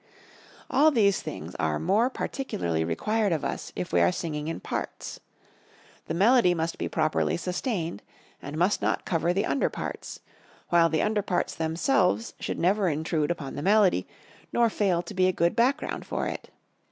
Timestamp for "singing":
4.11-4.47